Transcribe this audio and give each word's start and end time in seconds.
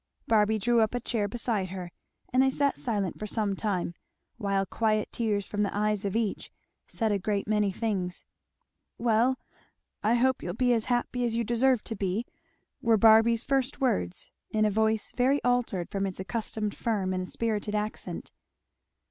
Barby 0.27 0.57
drew 0.57 0.81
up 0.81 0.95
a 0.95 0.99
chair 0.99 1.27
beside 1.27 1.69
her, 1.69 1.91
and 2.33 2.41
they 2.41 2.49
sat 2.49 2.79
silent 2.79 3.19
for 3.19 3.27
some 3.27 3.55
time, 3.55 3.93
while 4.37 4.65
quiet 4.65 5.11
tears 5.11 5.47
from 5.47 5.61
the 5.61 5.77
eyes 5.77 6.05
of 6.05 6.15
each 6.15 6.51
said 6.87 7.11
a 7.11 7.19
great 7.19 7.47
many 7.47 7.71
things. 7.71 8.25
"Well, 8.97 9.37
I 10.01 10.15
hope 10.15 10.41
you'll 10.41 10.55
be 10.55 10.73
as 10.73 10.85
happy 10.85 11.23
as 11.23 11.35
you 11.35 11.43
deserve 11.43 11.83
to 11.83 11.95
be," 11.95 12.25
were 12.81 12.97
Barby's 12.97 13.43
first 13.43 13.79
words, 13.79 14.31
in 14.49 14.65
a 14.65 14.71
voice 14.71 15.11
very 15.15 15.39
altered 15.43 15.91
from 15.91 16.07
its 16.07 16.19
accustomed 16.19 16.73
firm 16.75 17.13
and 17.13 17.29
spirited 17.29 17.75
accent. 17.75 18.31